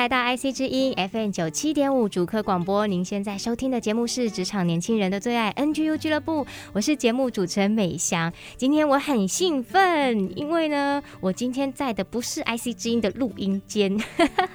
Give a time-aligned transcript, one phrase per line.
[0.00, 8.32] 来到 IC 之音 FM 九七点五主客广播，您现在收听的节目是职场年轻人的最爱 NGU 俱乐部，我是节目主持人美香。
[8.56, 13.94] 今天我很兴奋，因为呢，我今天在的不是 IC 之音的录音间，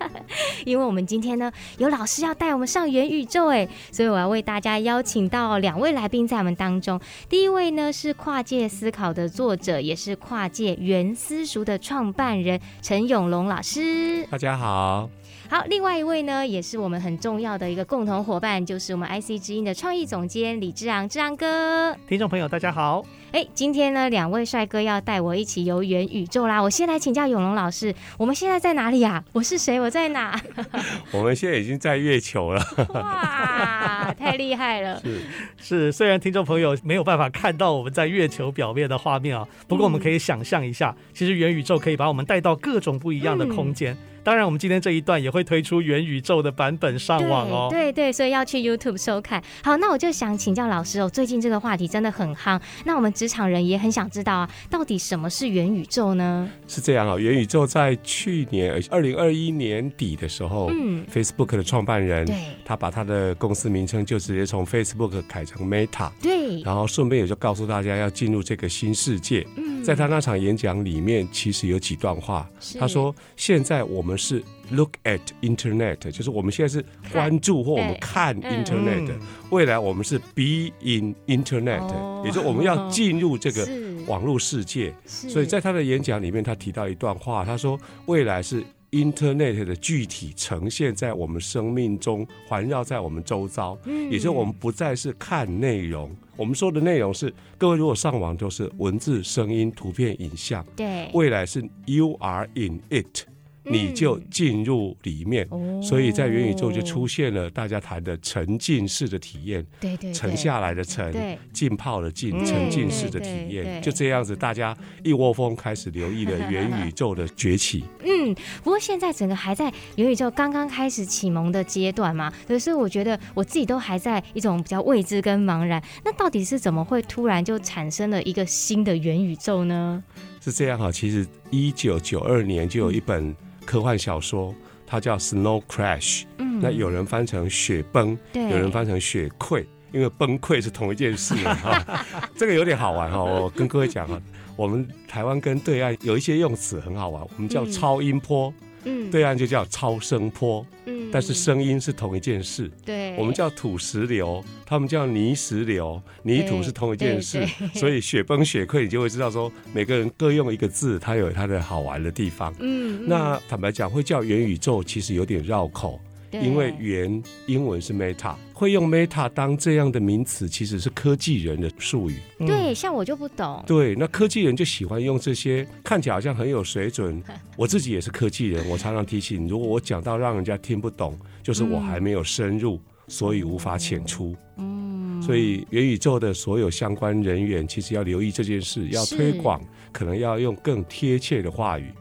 [0.65, 6.99] 因为我们今天呢有老师要带我们上元宇宙，哎，所以我要为大家邀请到两位来宾在我们当中。
[7.29, 14.25] 第一位呢是跨界思考的作者，也是跨界原思塾的创办人陈永龙老师。
[14.31, 15.07] 大家好。
[15.47, 21.95] 好，另外一位呢，也是我们很重要的一个共同伙伴，就是我们 IC 之音的创意总监李志昂，志昂哥。
[22.07, 23.05] 听众朋友，大家好。
[23.31, 26.59] 哎，今天呢，两位帅哥要带我一起游元宇宙啦！
[26.59, 29.23] 我先来请教永龙老师，我们现在在哪里呀？
[29.33, 29.79] 我是谁？
[29.79, 30.39] 我在哪？
[31.13, 32.65] 我们现在已经在月球了。
[32.95, 34.99] 哇，太厉害了！
[35.05, 35.21] 是
[35.59, 43.93] 是，虽然听众朋友没有办法看到我们在月球表面的画面啊，不过我们可以想象一下，其实元宇宙可以把我们带到各种不一样的空间。
[43.93, 47.67] 嗯当然，我们今天这一段也会推出元宇宙的版本上网哦。
[47.69, 49.39] 对对对，所以要去 YouTube 收看。
[49.63, 56.49] 好，那我就想请教老师哦，最近这个话题真的很夯，那我们职场人也很想知道啊，到底什么是元宇宙呢？
[56.67, 69.45] 是这样啊，元宇宙在去年二零二一年底的时候，嗯，Facebook 的创办人，对，他把他的公司名称就直接从 Facebook 改成 Meta，对，然后顺便也就告诉大家要进入这个新世界。
[69.55, 72.49] 嗯，在他那场演讲里面，其实有几段话，
[72.79, 79.11] 他说：“现在我们。”是 look at internet，就是我们现在是关注或我们看 internet，
[79.49, 83.67] 未来我们是 be in internet，也就是我们要进入这个
[84.07, 84.93] 网络世界。
[85.05, 93.77] 所以在他的演讲里面，他提到一段话，他说未来是 internet 的具体呈现在我们生命中，环绕在我们周遭，
[94.09, 103.25] 也就是我们不再是看内容，我们说的内容是各位如果上网都是文字、声音、图片、影像，对，未来是 you are in it。
[103.65, 117.83] 你就进入里面，嗯，所以在元宇宙就出现了大家谈的沉浸式的体验，对对，沉下来的沉，浸泡的浸，沉浸式的体验，就这样子，大家一窝蜂开始留意了元宇宙的崛起。
[118.05, 125.81] 嗯，不过现在整个还在元宇宙刚刚开始启蒙的阶段嘛，所以我觉得我自己都还在一种比较未知跟茫然。
[126.03, 130.03] 那到底是怎么会突然就产生了一个新的元宇宙呢？
[130.39, 133.35] 是这样哈，其实一九九二年就有一本。
[133.65, 134.53] 科幻小说，
[134.85, 142.05] 它叫《Snow Crash》，嗯，那有人翻成雪崩，对，有人翻成雪溃，因为崩溃是同一件事 哈。
[142.35, 144.21] 这个有点好玩哈，我跟各位讲哈，
[144.55, 148.53] 我们台湾跟对岸有一些用词很好玩，我们叫超音波。
[148.59, 152.71] 嗯嗯，对岸就叫超声波，嗯，但是声音是同一件事。
[152.85, 157.45] 对，我们叫土石流，他们叫泥石流，泥土是同一件事。
[157.75, 162.53] 所以雪崩雪溃，你就会知道说，每个人各用一个字，它有它的好玩的地方。
[162.59, 165.99] 嗯，那坦白讲，会叫元宇宙，其实有点绕口。
[166.31, 172.15] 因为元英文是 Meta，会用 Meta 当这样的名词，其实是科技人的术语。
[172.39, 173.61] 对，像我就不懂。
[173.67, 177.21] 对，那科技人就喜欢用这些看起来好像很有水准。
[177.57, 182.79] 我自己也是科技人，我常常提醒，如果我讲到让人家听不懂，就是我还没有深入，
[183.09, 184.33] 所以无法浅出。
[184.55, 189.61] 嗯，所以元宇宙的所有相关人员，其实要留意这件事，要推广，
[189.91, 191.91] 可能要用更贴切的话语。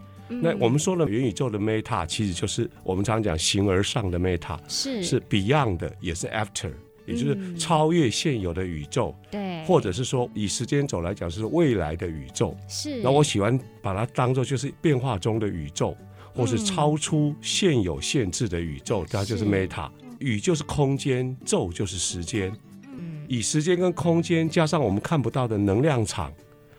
[0.42, 5.02] 那我们说了元宇宙的 Meta，其实就是我们常常讲形而上的 Meta，是。
[5.02, 6.72] 是 Beyond 的，也是 After，
[7.06, 13.00] 也就是超越现有的宇宙，对，或者是说以时间轴来讲是未来的宇宙，是。
[13.02, 15.96] 那我喜欢把它当做就是变化中的宇宙，
[16.34, 19.90] 或是超出现有限制的宇宙，它就是 Meta。
[20.20, 22.50] 宇就是空间，宙就是时间，
[23.28, 26.32] 以时间跟空间加上我们看不到的能量场。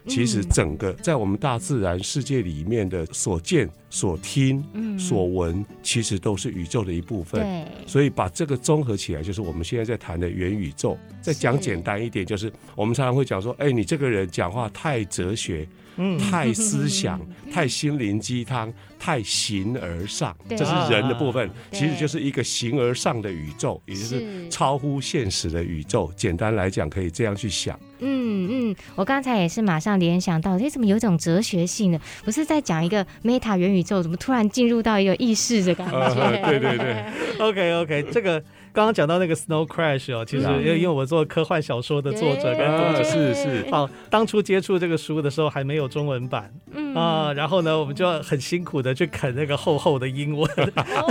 [0.07, 4.63] 其实整个在我们大自然世界里面的所见、所听、
[4.99, 7.41] 所闻，其实都是宇宙的一部分。
[7.41, 10.97] 对，所以把这个综合起来，就是我们现在在谈的元宇宙。
[11.21, 15.67] 再讲简单一点，就是我们常常会讲说，哎，你这个人讲话太哲学。
[15.97, 17.19] 嗯，太思 想，
[17.49, 18.71] 太心灵鸡汤，
[19.05, 26.11] 太形而上，这是人的部分，其实就是一个形而上的宇宙，也就是超乎现实的宇宙。
[26.15, 27.79] 简单来讲，可以这样去想。
[27.99, 32.01] 嗯嗯，我刚才也是马上联想到，哎，怎么有一种哲学性呢？
[32.23, 35.99] 不是在讲一个 Meta 元宇宙，怎么突然进入到一个意识的感觉？
[36.01, 37.05] 呃、对对 对
[37.37, 38.43] ，OK OK，这个。
[38.75, 43.03] 刚刚讲到那个 Snow Crash 哦，其实因为因为我做科幻小说的作者跟读者。
[43.05, 46.93] 是是，好，当初接触这个书的时候还没有中文版，嗯。
[46.93, 50.49] 啊，然后呢，我们就很辛苦的去啃那个厚厚的英文，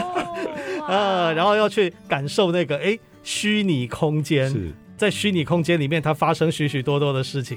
[0.87, 4.53] 啊，然后要去感受那个哎虚拟空间，
[4.99, 7.57] 在虚拟空间里面它发生许许多多的事情，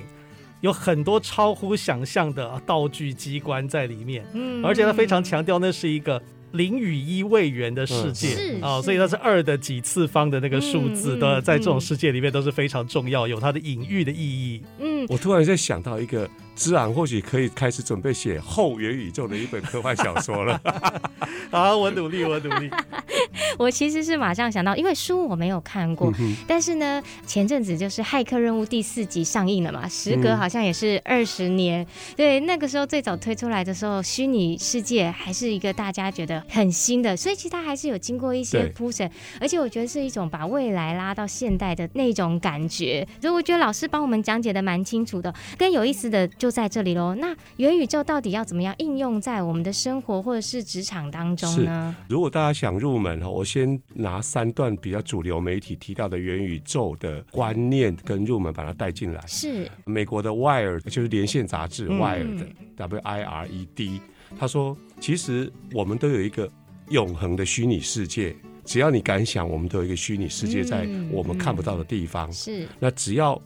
[0.62, 6.22] 有很多超乎想象的道具机关在里面，嗯，而且它非常强调那是一个。
[6.52, 14.62] 零与一位元的世界啊、嗯哦，所以它是二的几次方的那个数字的，在这种世界里面都是非常重要，有它的隐喻的意义。
[14.80, 16.30] 嗯，我突然在想到一个。
[16.58, 20.60] 之昂或许可以开始准备写后元宇宙的一本科幻小说了。
[21.52, 22.70] 好，我努力，我努力。
[23.58, 31.82] 我其实是马上想到，因为书我没有看过，嗯、但是呢，前阵子就是《骇客任务》第四集上映了嘛，时隔好像也是二十年。
[31.84, 43.08] 嗯、对，那个时候最早推出来的时候，虚拟世界还是一个大家觉得很新的，所以其实它还是有经过一些铺陈，而且我觉得是一种把未来拉到现代的那种感觉。
[43.22, 46.47] 所以我觉得老师帮我们讲解的蛮清楚的，更有意思的就。
[46.48, 47.14] 就在这里喽。
[47.16, 51.94] 那元宇宙到底要怎么样应用在我们的生活或者是职场当中呢？
[52.08, 59.22] 如果大家想入门哈，我先拿三段比较主流媒体提到的元宇宙的观念跟入门，把它带进来。
[59.28, 64.00] 是美国的 Wired 就是连线杂志 Wired、嗯、W I R E D，
[64.40, 66.50] 他说其实我们都有一个
[66.92, 68.34] 永恒的虚拟世界，
[68.64, 72.30] 只要你敢想，我们都有一个虚拟世界在我们看不到的地方。
[72.30, 73.42] 嗯嗯、是那只要。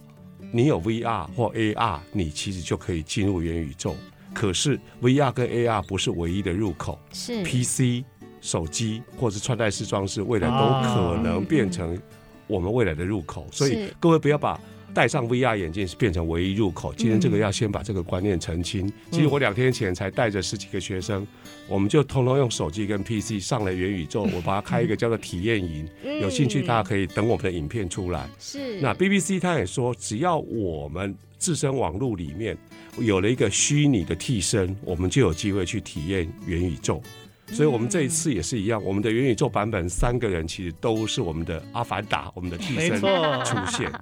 [0.50, 3.94] 你有 VR 或 AR，你其实就可以进入元宇宙。
[4.34, 8.04] 可是 VR 跟 AR 不是唯一的入口，是 PC、
[8.40, 12.00] 手机或是穿戴式装置，未来都可能变成
[12.46, 13.46] 我们未来的入口。
[13.52, 14.58] 所以各位不要把
[14.94, 16.92] 戴上 VR 眼镜是变成唯一入口。
[16.94, 18.90] 今天这个要先把这个观念澄清。
[19.10, 21.26] 其实我两天前才带着十几个学生，
[21.68, 24.22] 我们就通通用手机跟 PC 上了元宇宙。
[24.24, 25.88] 我把它开一个叫做体验营，
[26.20, 28.28] 有兴趣大家可以等我们的影片出来。
[28.38, 28.80] 是。
[28.80, 32.56] 那 BBC 他也说，只要我们自身网络里面
[32.98, 37.02] 有了一个虚拟的替身，我们就有机会去体验元宇宙。
[37.52, 43.92] 所以，我们这一次也是一样，我们的元宇宙版本三个人其实都是我们的阿凡达，我们的替身出现。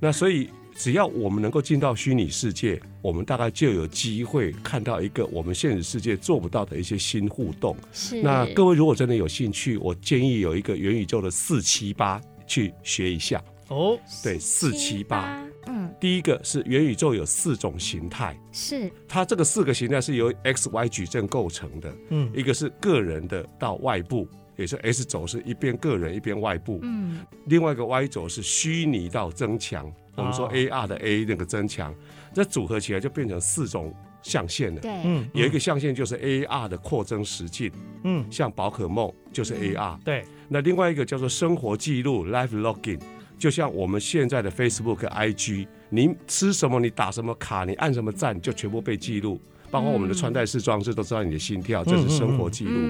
[0.00, 7.76] 那所以，只要我们能够进到虚拟世界，我们大概就有机会看到一个我们现实世界做不到的一些新互动。
[7.92, 8.22] 是。
[8.22, 13.42] 那各位如果真的有兴趣，我建议有一个元宇宙的四七八去学一下。
[13.68, 15.47] 哦，对，四七八。
[15.66, 18.90] 嗯，第一个是元宇宙有四种形态，是。
[19.06, 21.94] 它这个四个形态是由 X Y 矩阵构成的。
[22.08, 24.26] 嗯，一个是个人的到外部，
[24.56, 26.78] 也是 S 轴是一边个人一边外部。
[26.82, 31.94] 嗯，另外一个 Y 轴是虚拟到增强，我们说 AR 的 A 那个增强，
[32.32, 34.80] 这组合起来就变成四种象限了。
[34.80, 37.70] 对，嗯，有一个象限就是 AR 的扩增实境，
[38.04, 39.98] 嗯，像宝可梦就是 AR。
[40.02, 43.00] 对，那另外一个叫做生活记录 Live Logging。
[43.38, 49.40] 就像我们现在的 Facebook、IG，你吃什么，你打什么卡，你按什么赞，就全部被记录。
[49.70, 52.80] 包括我们的穿戴式装置都知道你的心跳，这是生活记录。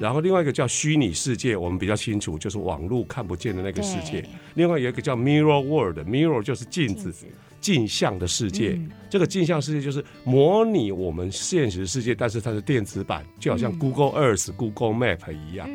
[0.00, 4.28] 然后另外一个叫虚拟世界，我们比较清楚，就是网络看不见的那个世界。
[4.54, 7.14] 另外有一个叫 Mirror World，Mirror 就是镜子、
[7.60, 8.76] 镜像的世界。
[9.08, 15.68] 这个镜像世界就是模拟我们现实世界，但是它是电子版，就好像 Google Earth、Google Map 一样。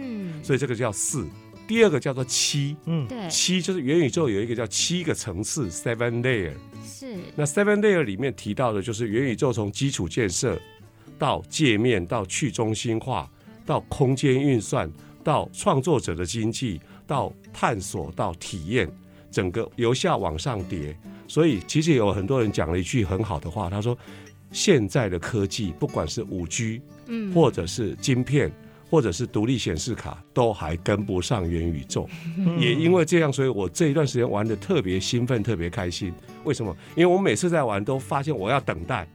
[0.44, 1.26] 所以这个叫四。
[1.72, 6.52] 第二个叫做七，嗯，对，七就是元宇宙有一个叫七个层次，seven layer，
[6.84, 7.16] 是。
[7.34, 10.60] 那 seven layer 里面提到的就是元宇宙从基础建设
[11.18, 13.32] 到界面，到去中心化，
[13.66, 14.92] 到空间运算，
[15.24, 18.86] 到创作者的经济，到探索，到体验，
[19.32, 20.94] 整个由下往上叠。
[21.26, 23.98] 所以其实有很多人讲了一句很好的话，他说
[24.52, 28.52] 现在的科技不管是五 G，嗯，或者是晶片。
[28.92, 32.08] 或者是独立显示卡都还跟不上元宇宙，
[32.60, 36.14] 也因为这样，所以我这一段时间玩的特别兴奋，特别开心。
[36.44, 36.76] 为什么？
[36.94, 39.08] 因为我每次在玩都发现我要等待，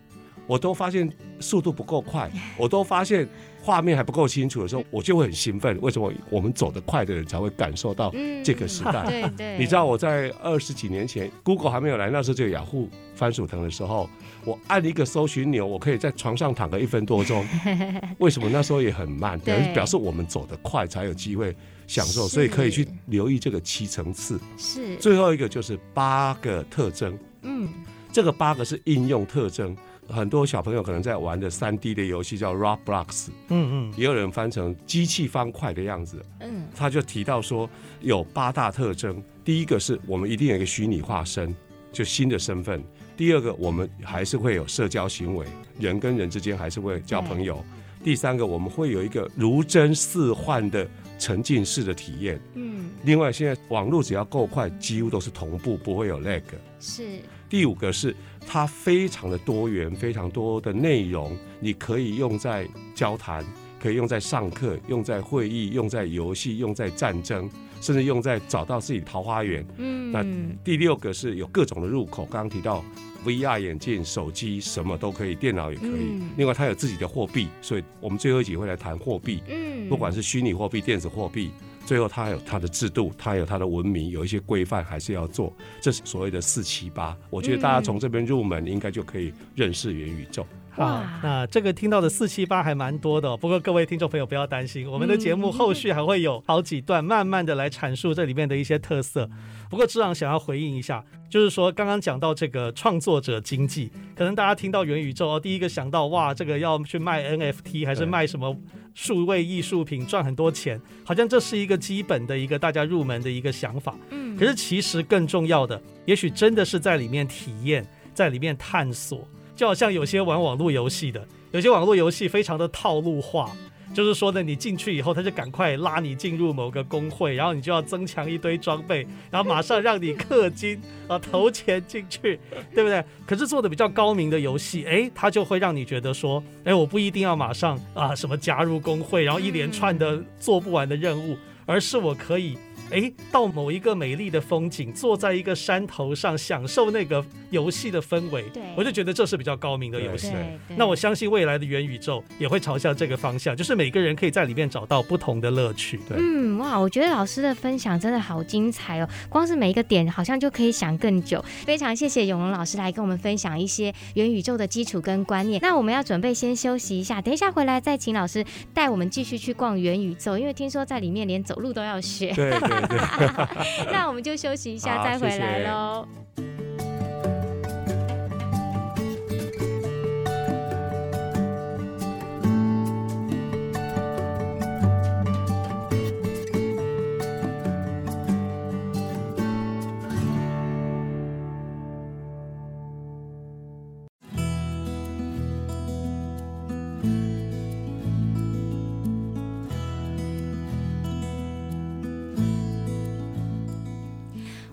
[0.47, 3.28] 我都发现速度不够快，我都发现
[3.66, 5.76] 画面还不够清楚的时候，我就会很兴奋。
[5.80, 9.02] 为什么我们走得快的人才会感受到这个时代？
[9.08, 9.58] 嗯、对对。
[9.58, 14.08] 你知道我在二十几年前，Google 还没有来，那时候就有雅虎番薯藤的时候，
[14.44, 17.44] 我按一个搜寻钮，我可以在床上躺个一分多钟。
[18.18, 19.37] 为什么那时候也很慢？
[19.40, 21.52] 表示表示我们走得快才有机会
[21.88, 24.38] 享受，所以可以去留意这个七层次。
[24.56, 24.94] 是。
[24.96, 27.18] 最后一个就是八个特征。
[27.42, 27.68] 嗯。
[28.12, 29.76] 这个八个是应用特征。
[30.08, 37.68] 很多小朋友可能在玩的三 D 的游戏叫 Roblox，嗯嗯，也有人翻成机器方块的样子，嗯，他就提到说
[38.00, 41.54] 有八大特征，第一个是我们一定有一个虚拟化身，
[41.92, 42.80] 就新的身份；
[43.16, 45.46] 第二个我们还是会有社交行为，
[45.78, 47.56] 人跟人之间还是会交朋友；
[48.04, 50.86] 第三个我们会有一个如真似幻的
[51.18, 56.42] 沉浸式的体验，嗯，另外现在网络只要够快，几乎都是同步，不会有 lag，
[56.78, 57.18] 是。
[57.48, 58.12] 第五个是
[58.46, 63.44] 它非常的多元，非常多的内容，你可以用在交谈，
[63.80, 67.50] 可以用在上课，用在会议，用在游戏，用在战争，
[67.80, 69.66] 甚至用在找到自己的桃花源。
[69.78, 70.24] 嗯，那
[70.62, 72.84] 第六个是有各种的入口，刚刚提到
[73.24, 76.12] VR 眼镜、手机什么都可以，电脑也可以。
[76.12, 79.42] 嗯，另外，它有自己的货币，所以我们最后一集会来谈货币。
[79.48, 81.50] 嗯，不管是虚拟货币、电子货币。
[81.86, 85.54] 最后，它还有它的制度，它有它的文明，有一些规范还是要做。
[85.80, 87.16] 这是所谓的四七八。
[87.30, 90.44] 我觉得大家从这边入门，应该就可以认识元宇宙。
[90.76, 93.37] 好，那这个听到的四七八还蛮多的哦。
[93.37, 99.26] 不过各位听众朋友不要担心，我们的节目后续还会有好几段，慢慢的来阐述这里面的一些特色。
[99.71, 108.54] 不过，志昂想要回应一下，就是说刚刚讲到这个创作者经济，可能大家听到元宇宙哦，第一个想到哇，这个要去卖 NFT 还是卖什么？
[108.95, 113.95] 数位艺术品赚很多钱，好像这是一个基本的一个大家入门的一个想法。
[114.11, 119.26] 嗯，可是其实更重要的，也许真的是在里面体验，在里面探索。
[119.56, 123.50] 就好像有些玩网络游戏的，有些网络游戏非常的套路化。
[123.94, 132.38] 就是说呢，你进去以后，他就赶快拉你进入某个工会，然后你就要增强一堆装备，然后马上让你氪金啊，投钱进去，
[132.75, 133.02] 对不对？
[133.25, 142.58] 可是做的比较高明的游戏，哎，他就会让你觉得说，哎，我不一定要马上啊什么加入工会，然后一连串的做不完的任务，而是我可以。
[142.90, 150.32] 哎，到某一个美丽的风景，坐在一个山头上，享受那个游戏的氛围，对，我就觉得这是比较高明的游戏。
[150.76, 155.98] 那我相信未来的元宇宙也会朝向这个方向，就是每个人可以在里面找到不同的乐趣。
[156.08, 161.44] 对，嗯，哇，我觉得老师的分享真的好精彩哦，光是每一个点好像就可以想更久。
[161.64, 165.60] 非常谢谢永龙老师来跟我们分享一些元宇宙的基础跟观念。
[165.60, 172.32] 那我们要准备先休息一下，等一下回来再请老师带我们继续去逛元宇宙，因为听说在里面连走路都要学。
[172.32, 172.99] 对对对。
[173.92, 176.06] 那我们就休息一下，再回来喽。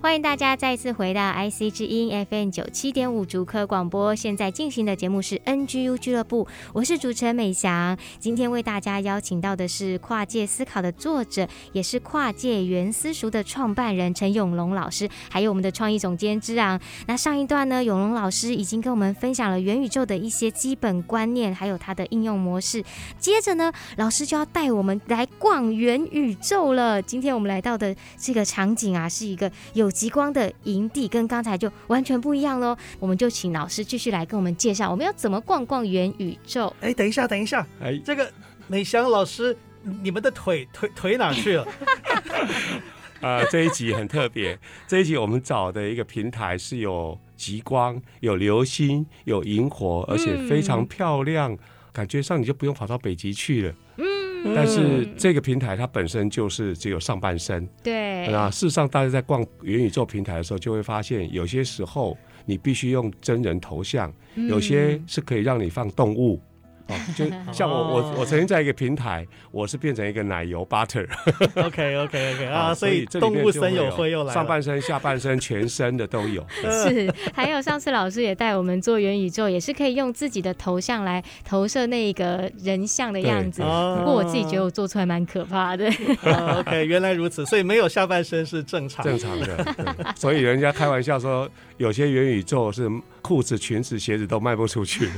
[0.04, 7.98] 欢迎大家再次回到 IC 之音 FM 九七点五竹科广播，现在进行的节目是 NGU 俱乐部，我是主持人美翔。
[8.20, 16.78] 今天为大家邀请到的是跨界思考的作者，也是跨界原思塾的创办人陈永龙老师，还有我们的创意总监之昂。
[17.08, 22.84] 那上一段呢，永龙老师已经跟我们分享了元宇宙的一些基本观念，还有它的应用模式。
[23.18, 27.02] 接着呢，老师就要带我们来逛元宇宙了。
[27.02, 32.76] 今天我们来到的这个场景啊，是一个有极光的营地，跟刚才就完全不一样喽。
[33.00, 36.76] 我们就请老师继续来跟我们介绍，我们要怎么逛逛元宇宙。
[36.82, 38.30] 哎，等一下，等一下，哎，这个
[38.68, 39.56] 美香老师，
[40.02, 41.64] 你们的腿腿腿哪去了？
[43.22, 51.60] 啊、 呃，这一集很特别，这一集我们找的一个平台是有极光、有流星、有萤火，而且非常漂亮，嗯、
[51.94, 53.74] 感觉上你就不用跑到北极去了。
[54.44, 54.54] 嗯。
[54.56, 58.26] 但是这个平台它本身就是只有上半身，对。
[58.34, 66.40] 啊事实上，大家在逛元宇宙平台的时候，就会发现有些时候你必须用真人头像，有些是可以让你放动物。
[66.88, 71.08] 哦，就 像我我我曾经在一个平台，我是变成一个奶油 butter。
[71.56, 76.46] OK OK OK 啊，所以动物森友会又来了，上半身、下半身、全身的都有。
[76.62, 83.62] 是，还有上次老师也带我们做元宇宙，也是可以用自己的头像来投射那个人像的样子。
[83.62, 85.86] 不过我自己觉得我做出来蛮可怕的。
[86.60, 89.66] OK，原来如此，所以没有下半身是正常正常的。
[90.16, 92.90] 所以人家开玩笑说，有些元宇宙是
[93.22, 95.10] 裤子、裙子、鞋子都卖不出去。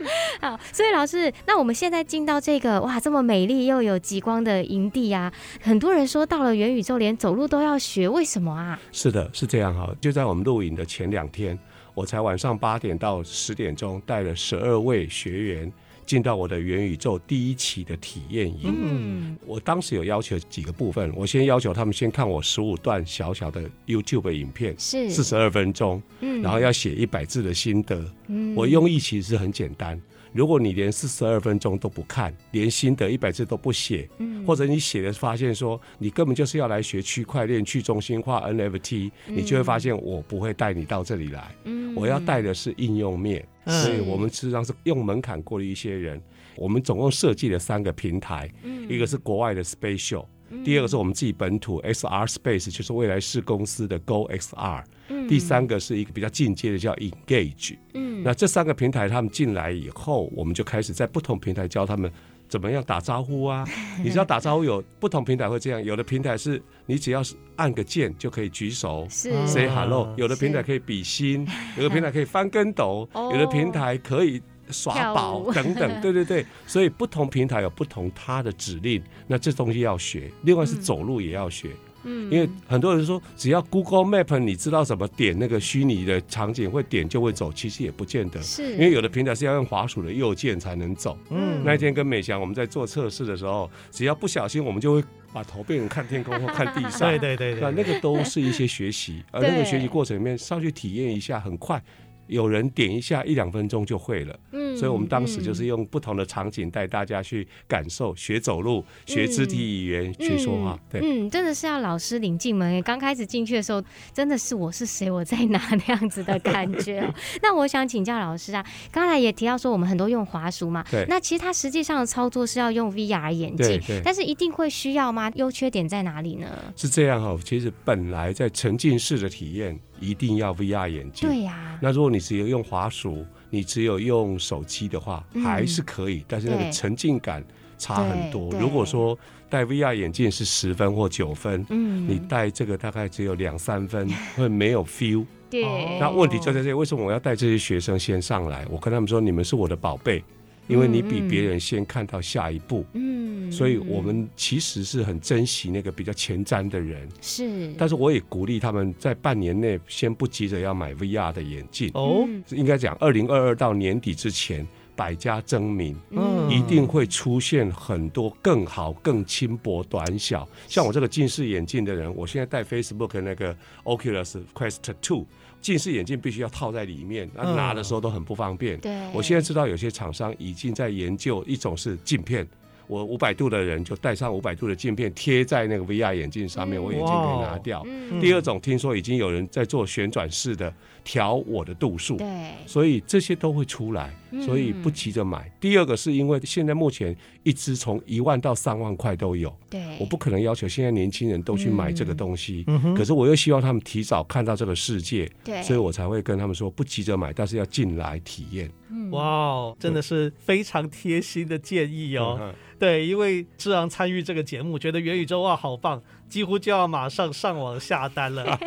[0.40, 8.78] 好，所以老师，那我们现在进到这个哇，这么美丽又有极光的营地啊，很多人说到了元宇宙连走路都要学，为什么啊？
[8.92, 9.92] 是的，是这样哈。
[10.00, 11.58] 就在我们录影的前两天，
[11.94, 15.72] 我才晚上八点到十点钟，带了十二位学员。
[16.06, 25.10] 进到我的元宇宙第一期的体验营，嗯，我当时有要求几个部分，我先要求他们先看我十五段小小的 YouTube 影片，是。
[25.10, 30.00] 四十二分钟，嗯，然后要写一百字的心得，嗯，我用意其实是很简单。
[30.36, 46.20] 如果你连四十二分钟都不看，连心得一百字都不写，嗯，或者你写的发现说你根本就是要来学区块链、去中心化、NFT，你就会发现我不会带你到这里来，嗯，我要带的是应用面，所以我们实际上是用门槛过的一些人，
[46.54, 48.52] 我们总共设计了三个平台，
[48.90, 50.26] 一个是国外的 Spatial。
[50.64, 54.82] 第二个是我们自己本土 XR Space，就是未来式公司的 Go XR。
[55.28, 57.76] 第三个是一个比较进阶的叫 Engage。
[57.94, 62.10] 嗯，那这三个平台他们进来以后，我们就开始在不同平台教他们
[62.48, 63.64] 怎么样打招呼啊。
[64.02, 74.42] 你知道打招呼有不同平台会这样，有的平台是你只要是按个键就可以举手 say hello，有的平台可以比心， 有的平台可以翻跟斗，有的平台可以。
[74.70, 80.30] 耍宝 等等， 对对对，所以不同平台有不同它的指令，那这东西要学。
[80.42, 81.70] 另外是走路也要学，
[82.04, 88.72] 嗯，因为很多人说只要 Google Map 你知道怎么点那个虚拟的场景会点就会走，其实也不见得，是。
[88.72, 91.18] 因为有的平台是要用滑鼠的右键才能走。
[91.30, 101.82] 嗯，那一天跟美翔我们在做测试的时候，只要不小心我们就会把头变成看天空或看地上， 对对对，对，那那个都是一些学习，而那个学习过程里面上去体验一下，很快。
[102.26, 104.38] 有人点一下，一两分钟就会了。
[104.52, 110.78] 嗯，所以我们当时就是用不同的场景带大家去感受、学走路、学肢体语言、嗯、学说话。
[110.90, 112.82] 对，嗯，真的是要老师领进门。
[112.82, 117.12] 刚开始进去的时候，真的是我是谁，我在哪那样子的感觉。
[117.42, 121.04] 那我想请教老师啊，刚才也提到说我们很多用滑鼠嘛，对。
[121.08, 123.80] 那其实它实际上的操作是要用 VR 眼镜。
[124.04, 125.30] 但是一定会需要吗？
[125.34, 126.48] 优缺点在哪里呢？
[126.76, 129.78] 是这样哈，其实本来在沉浸式的体验。
[130.00, 131.28] 一定要 VR 眼镜。
[131.28, 131.78] 对呀、啊。
[131.82, 137.44] 那如果你只有用滑鼠，你只有用手机的话，嗯、还是可以，但是那个沉浸感
[137.78, 138.50] 差很多。
[138.58, 145.24] 如果说戴 VR 眼镜是十分或九分，嗯，你戴这个大概只有两三分， 会没有 feel。
[145.48, 145.64] 对。
[146.00, 148.66] 那问题就在这里，为什么我要带这些学生先上来？
[148.70, 150.22] 我跟他们说，你们是我的宝贝。
[150.66, 157.72] 因为你比别人先看到下一步，嗯，所以我们其实是很珍惜那个比较前瞻的人，是。
[157.78, 170.48] 但是我也鼓励他们在半年内先不急着要买 VR 的眼镜哦，应该讲二零二二到年底之前，百家争鸣，嗯，一定会出现很多更好、更轻薄、短小。
[170.66, 175.26] 像我这个近视眼镜的人，我现在戴 Facebook 那个 Oculus Quest Two。
[175.66, 178.78] 近视眼镜必须要套在里面，那拿的时候都很不方便。
[178.78, 182.46] 对，我现在知道有些厂商已经在研究一种是镜片，
[182.86, 187.84] 我五百度的人就戴上五百度的镜片贴在那个 VR 眼镜上面，我眼镜可以拿掉。
[188.20, 190.72] 第二种听说已经有人在做旋转式的。
[191.06, 192.26] 调我的度数，对，
[192.66, 194.12] 所以这些都会出来，
[194.44, 195.46] 所以不急着买。
[195.46, 195.52] 嗯。
[195.60, 208.68] 第二个是因为现在目前一支从一万到三万块都有，对，我不可能要求现在年轻人都去买这个东西，嗯，可是我又希望他们提早看到这个世界，对，所以我才会跟他们说不急着买，但是要进来体验。
[209.12, 212.36] 哇，真的是非常贴心的建议哦。
[212.40, 216.02] 嗯，对，因为志昂参与这个节目，觉得元宇宙啊好棒。
[216.28, 218.44] 几乎就要马上上网下单了，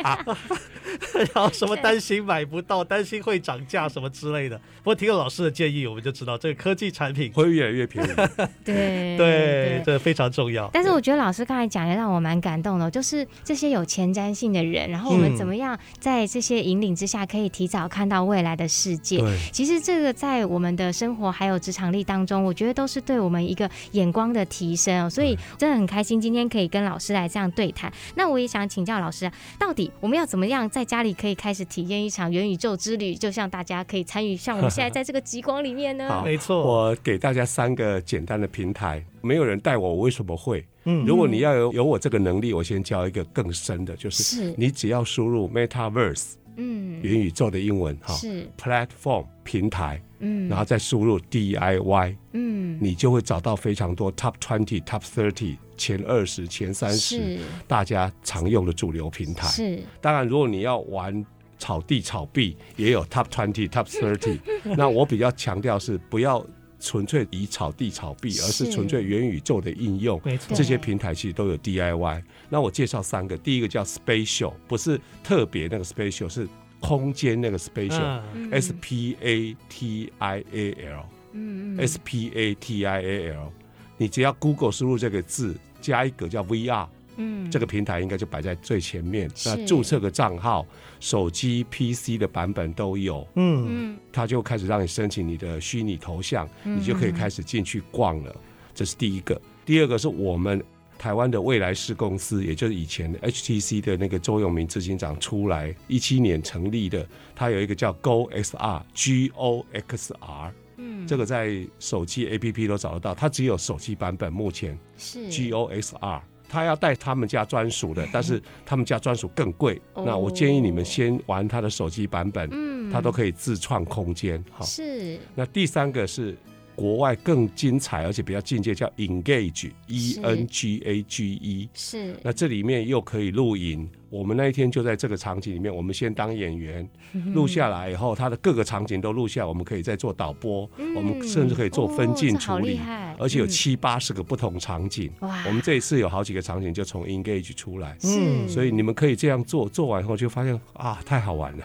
[1.14, 4.56] 然后什么担心买不到，担心会涨价什么之类的。
[4.78, 8.08] 不过听了老师的建议，我们就知道这个科技产品会越来越便宜。
[8.64, 10.70] 对对，这非常重要。
[10.72, 19.18] 但是我觉得老师刚才讲的让我蛮感动的，就是这些有前瞻性的人，然后我们怎么样在这些引领之下，可以提早看到未来的世界。
[19.18, 25.10] 对，其实这个在我们的生活还有职场力当中，我觉得都是对我们一个眼光的提升哦。
[25.10, 27.49] 所以真的很开心，今天可以跟老师来这样。
[27.50, 33.14] 对谈，那我也想请教老师啊，到底我们要怎么样在家里可以开始体验一场元宇宙之旅？
[33.14, 36.08] 就像大家可以参与，像我们现在在这个极光里面呢？
[36.08, 36.60] 好，没错。
[36.60, 40.64] 我给大家三个简单的平台，没有人带我，我为什么会？
[40.84, 55.56] 嗯，如果你要有有我这个能力，我先教一个更深的，就是你只要输入 Metaverse，嗯，元宇宙的英文哈，是 Platform 平台，嗯，然后再输入 DIY，嗯，你就会找到非常多 Top Twenty、Top Thirty。
[55.76, 59.48] 前二十、前三十，大家常用的主流平台。
[59.48, 61.24] 是，当然，如果你要玩
[61.58, 64.38] 炒地炒币，也有 Top Twenty、Top Thirty。
[64.76, 66.46] 那我比较强调是不要
[66.80, 70.20] 纯粹以草地炒币，而是纯粹元宇宙的应用。
[70.24, 72.22] 没错，这些平台其实都有 DIY。
[72.48, 76.48] 那我介绍三个，第一个叫 Spatial，不是特别那个 Spatial，是
[76.80, 83.52] 空间那个 spatial，S、嗯、P A T I A L，嗯 S P A T I A L，
[83.98, 89.30] 你只要 Google 输入这个字，加一个叫 VR，嗯，这个平台应该就摆在最前面。
[89.44, 90.66] 那注册个账号，
[90.98, 98.34] 手机、PC 的版本都有，嗯，嗯它就开始让你申请你的虚拟头像，嗯你就可以开始进去逛了。
[98.74, 99.40] 这是第一个。
[99.64, 100.62] 第二个是我们
[100.98, 116.22] 台湾的未来式公司，也就是以前 HTC 的那个周永明执行长出来一七年成立的，他有一个叫 GoXR，G O X R，嗯，这个在手机 APP 都找得到，它只有手机版本，目前是 G O X R。
[116.50, 119.80] 他要带他们家专属的， 但是他们家专属更贵。
[119.94, 124.42] 哦那我建议你们先玩他的手机版本，嗯它都可以自创空间。
[124.50, 126.36] 好，是那第三个是
[126.80, 131.68] 国外更精彩而且比较境界，叫 Engage，E N G A G E。
[131.74, 133.86] 是，那这里面又可以录影。
[134.08, 136.88] 我们那一天就在这个场景里面，我们先当演员。
[137.34, 140.94] 录下来以后，它的各个场景都录下，我们可以再做导播，嗯。
[140.94, 142.80] 我们甚至可以做分镜处理，
[143.18, 143.48] 而且有嗯。
[143.48, 145.12] 七八十个不同场景。
[145.20, 145.44] 哇。
[145.46, 151.64] 我们这一次有好几个场景就从 Engage 出来，嗯，所以你们可以这样做，做完后就发现啊，太好玩了。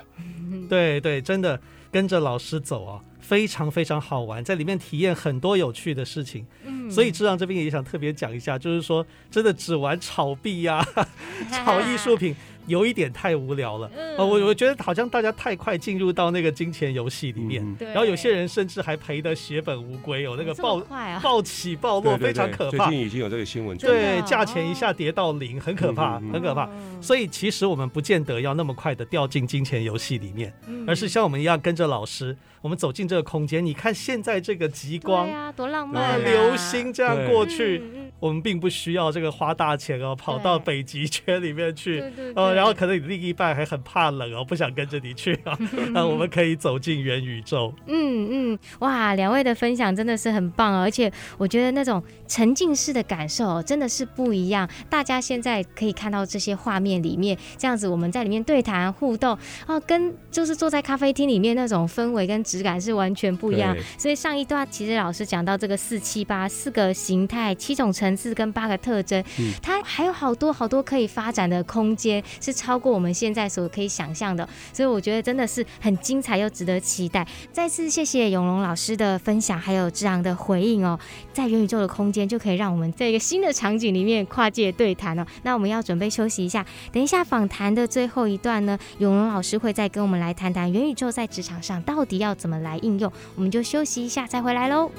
[0.67, 1.57] 对对，真的
[1.89, 6.45] 跟着老师走啊，非常非常好玩，在里面体验很多有趣的事情。
[6.65, 6.89] 嗯。
[6.91, 10.85] 所以志让这边也想特别讲一下，就是说真的只玩炒币呀、
[11.51, 12.35] 炒艺术品。
[12.67, 14.17] 有一点太无聊了，嗯。
[14.17, 21.19] 呃，我我觉得好像大家太快进入到那个金钱游戏里面，然后有些人甚至还赔得血本无归，有那个暴啊？
[21.21, 22.87] 暴起暴落，非常可怕。
[22.89, 22.95] 最。
[22.97, 26.67] 近已经有这个新闻出来，对，价钱一下跌到零，很可怕，很可怕。
[26.99, 30.85] 所以其实我们不见得要那么快的掉进金钱游戏里面，嗯。
[30.87, 32.35] 而是像我们一样跟着老师，
[32.65, 33.63] 我们走进这个空间。
[33.63, 37.79] 你看现在这个极光对，啊，多浪漫啊，那流星这样过去，
[38.19, 45.55] 我们并不需要这个花大钱哦，跑到北极圈里面去对对，呃，然后可能你另一半还很怕冷哦，不想跟着你去啊。
[45.93, 47.71] 那我们可以走进元宇宙。
[47.85, 54.67] 嗯嗯，哇，两位的分享真的是很棒哦，而且我觉得那种沉浸式的感受真的是不一样。
[54.89, 63.75] 大家现在可以看到这些画面里面，这样子我们在里面对谈互动哦，跟就是坐在咖啡厅里面那种氛围跟质感是完全不一样。
[63.97, 74.47] 所以上一段其实老师讲到这个四七八四个形态、七种层次跟八个特征，嗯它还有好多好多可以发展的空间，是超过我们现在所可以想象的。
[74.71, 77.25] 所以我觉得真的是很精彩又值得期待。
[77.51, 80.99] 再次谢谢永龙老师的分享，还有志昂的回应哦。
[81.33, 85.25] 在元宇宙的空间，就可以让我们在一个新的场景里面跨界对谈哦。
[85.43, 93.11] 那我们要准备休息一下，等一下访谈的最后一段呢，永龙老师会再跟我们来谈谈元宇宙在职场上到底要怎么来应用。
[93.33, 94.91] 我们就休息一下，再回来喽。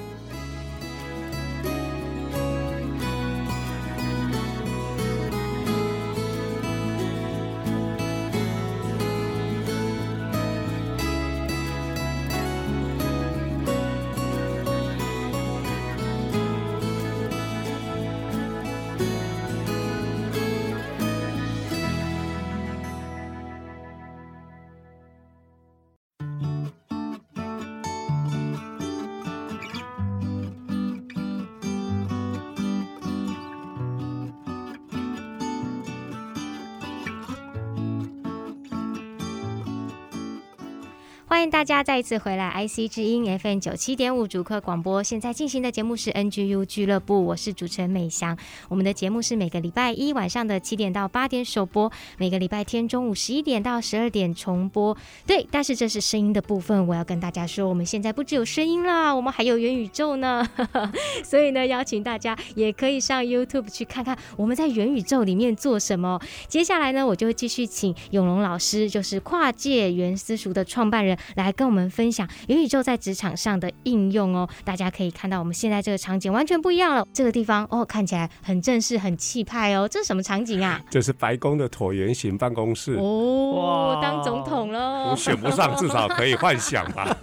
[41.37, 45.03] 欢迎大家再一次回来，IC 之音 FM 九七点五主客广播。
[45.03, 48.35] 现在进行的节目是 NGU 俱乐部，我是主持人美翔。
[48.69, 54.97] 我们的节目是每个礼拜一晚上的七点到八点首播，每个礼拜天中午十一点到十二点重播。
[55.27, 60.43] 对，但是这是声音的部分，我要跟大家说，我们现在不只有声音啦，我们还有元宇宙呢。
[61.23, 66.19] 所以呢，邀请大家也可以上 YouTube 去看看我们在元宇宙里面做什么。
[66.47, 71.15] 接下来呢，我就会继续请永龙老师，就是跨界元私塾的创办人。
[71.35, 77.05] 来跟我们分享元宇宙在职场上的应用哦，大家可以看到我们现在这个场景完全不一样了。
[77.13, 79.87] 这个地方哦，看起来很正式、很气派哦。
[79.87, 80.81] 这是什么场景啊？
[80.89, 82.95] 这是白宫的椭圆形办公室。
[82.95, 85.15] 哦，哇当总统了我。
[85.15, 87.15] 选不上，至少可以幻想吧。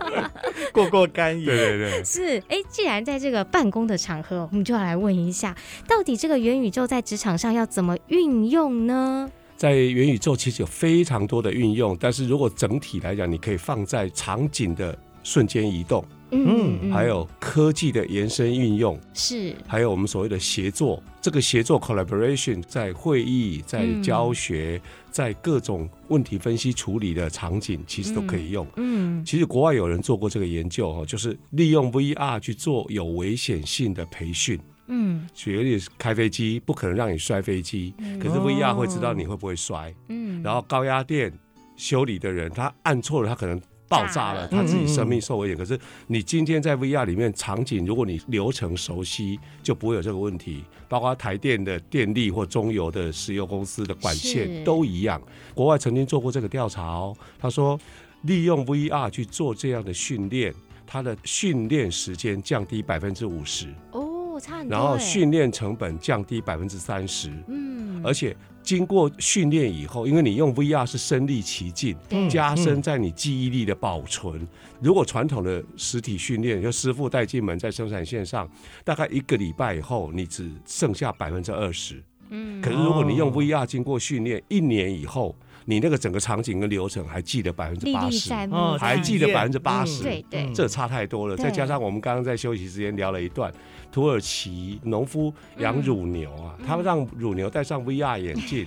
[0.72, 1.44] 过过干瘾。
[1.44, 5.54] 对对对，是，哎，既然在这个办公的场合，我们就要来问一下，
[5.86, 9.30] 到底这个元宇宙在职场上要怎么运用呢？
[9.56, 21.02] 在元宇宙其实有非常多的运用，但是如果整体来讲，你可以放在场景的瞬间移动，嗯还有科技的延伸运用，是还有我们所谓的协作。
[21.22, 28.64] 这个协作 collaboration 在会议、在教学、在各种问题分析处理的场景，其实都可以用。
[28.76, 34.60] 嗯其实国外有人做过这个研究哦，就是利用 VR 去做有危险性的培训。
[34.88, 35.26] 嗯。
[35.44, 39.94] 例子，开飞机不可能让你摔飞机，可是 VR 会知道你会不会摔。
[40.08, 41.32] 嗯，然后高压电
[41.76, 45.56] 修理的人，他按错了，他可能爆炸了，他自己生命受危险。
[45.56, 50.64] 可是你今天在 VR 里面场景，如果你流程熟悉，就不会有这个问题。
[50.88, 55.20] 包括台电的电力或中油的石油公司的管线都一样。
[55.52, 57.78] 国外曾经做过这个调查哦，他说
[58.22, 60.54] 利用 VR 去做这样的训练，
[60.86, 63.66] 他的训练时间降低百分之五十。
[63.90, 64.76] 哦，差很多。
[64.76, 68.36] 然后训练成本降低百分之三十，嗯，而且。
[68.62, 71.96] 经过训练以后，因为你用 VR 是身历其境，
[72.28, 74.44] 加深在你记忆力的保存。
[74.80, 78.50] 如果传统的实体训练，就师傅带进门在生产线上，
[78.82, 82.02] 大概一个礼拜以后，你只剩下百分之二十。
[82.30, 85.32] 嗯，可是如果你用 VR 经过训练，一年以后。
[85.68, 88.32] 你那个整个场景跟流程还记得百分之八十，
[88.78, 91.36] 还记得百分之八十，对对，这差太多了。
[91.36, 93.52] 再加上我们刚刚在休息时间聊了一段，
[93.96, 98.66] 土耳其农夫养乳牛啊，他们让乳牛戴上 VR 眼镜，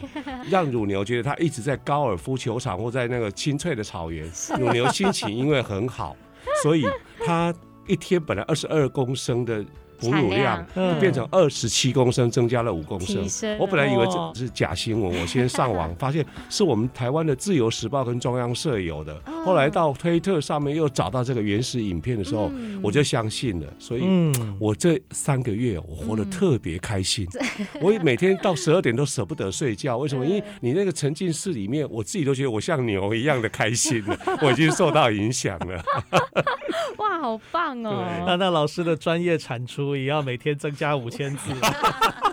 [0.49, 4.27] 让乳牛觉得他一直在高尔夫球场或在那个青翠的草原，
[4.59, 6.17] 乳牛心情因为很好，
[6.63, 6.83] 所以
[7.23, 7.53] 他
[7.85, 9.63] 一天本来二十二公升的。
[9.99, 10.65] 哺乳量
[10.99, 13.27] 变成二十七公升，增加了五公升。
[13.59, 19.19] 我本来以为这是假新闻，我先上网 发现是我们台湾的《自由时报》跟中央社有的。
[19.45, 23.67] 后来到推特上面又找到这个原始影片的时候，我就相信了。
[23.77, 24.03] 所以，
[24.59, 27.27] 我这三个月我活得特别开心。
[27.81, 29.97] 我每天到十二点都舍不得睡觉。
[29.97, 30.25] 为什么？
[30.25, 34.17] 因为你那个沉浸式里面，我自己都觉得我像牛一样的开心了。
[34.41, 35.83] 我已经受到影响了。
[36.97, 38.05] 哇，好棒哦！
[38.25, 39.88] 那那老师的专业产出。
[39.95, 41.51] 也要每天增加五千字。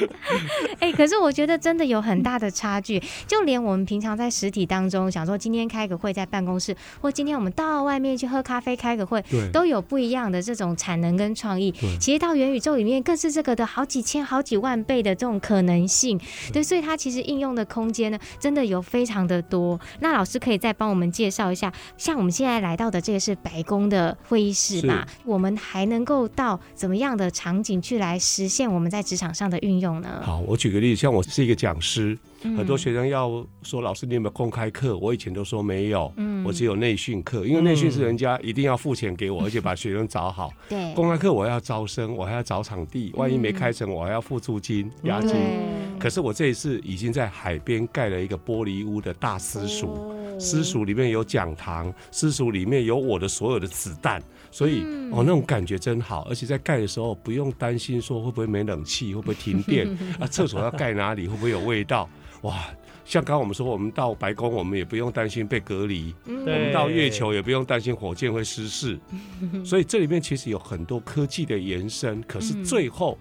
[0.80, 11.72] 哎、欸，可是我觉得真的有很大的差距，就连我们平常在实体当中想说今天开个会在办公室，或今天我们到外面去喝咖啡开个会，都有不一样的这种产能跟创意。
[12.00, 16.18] 其实到元宇宙里面更是这个的好几千、好几万倍的这种可能性。
[16.52, 19.78] 对，所以它其实应用的空间呢，真的有非常的多。
[20.00, 25.06] 那老师可以再帮我们介绍一下，像我们现在来到的这个是白宫的会议室吧？
[25.24, 30.08] 我们还能够到怎么样的场景去来实现我们在职场上的运用呢？
[30.22, 34.96] 好，我举个例子，像我是一个讲师，很多学生要说老师，你有没有公开课？
[34.98, 40.52] 我以前都说没有，嗯我只有内训课，因为内训是人家一定要付钱给我，而且把学生找好。
[40.68, 45.34] 对，公开课我要招生，我还要找场地，万一没开成，我还要付租金、押金。
[45.98, 54.20] 可是我这一次已经在海边盖了一个玻璃屋的大私塾，私塾里面有讲堂，私塾里面有我的所有的子弹。
[54.52, 59.88] 所以哦，那种感觉真好，而且在盖的时候不用担心说会不会没冷气，会不会停电
[60.20, 60.26] 啊？
[60.28, 61.26] 厕所要盖哪里？
[61.26, 62.08] 会不会有味道？
[62.42, 62.62] 哇！
[63.04, 68.96] 像刚刚我们说，我们到白宫，我们也不用担心被隔离；我们到月球也不用担心火箭会失事。
[69.64, 73.18] 所以这里面其实有很多科技的延伸，可是最后。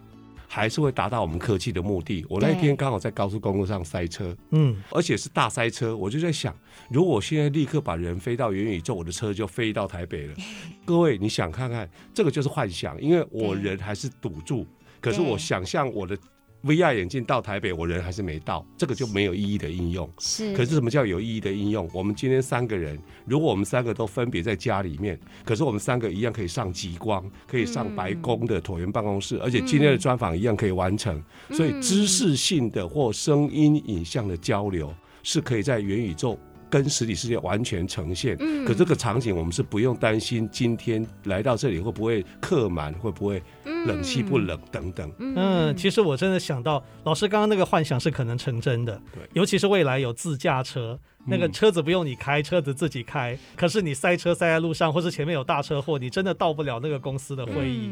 [0.53, 2.25] 还是会达到我们科技的目的。
[2.27, 6.53] 我那一天刚好在高速公路上塞车，嗯，而且是大塞车，我就在想，
[6.89, 10.35] 如果现在立刻把人飞到元宇宙，我的车就飞到台北了。
[10.83, 14.67] 各位，你想看看，这个就是幻想，因为我人还是堵住，
[14.99, 16.17] 可是我想象我的。
[16.63, 20.07] VR 眼镜到台北，我人还是没到，这个就没有意义的应用。
[20.19, 21.89] 是，可是什么叫有意义的应用？
[21.91, 31.19] 我们今天三个人，如果我们三个都分别在家里面，可是我们三个一样可以上极光，可以上白宫的椭圆办公室，而且今天的专访一样可以完成。
[31.49, 34.93] 所以知识性的或声音、影像的交流
[35.23, 36.37] 是可以在元宇宙
[36.71, 38.35] 跟实体世界完全呈现。
[38.65, 43.43] 可这个场景我们是不用担心，今天来到这里会不会客满，会不会？
[43.87, 57.89] 冷气不冷等等，嗯，其实我真的想到老师刚刚那个幻想是可能成真的，对，尤其是未来有自驾车，那个车子不用你开，车子自己开，可是你塞车塞在路上，或是前面有大车祸，你真的到不了那个公司的会议，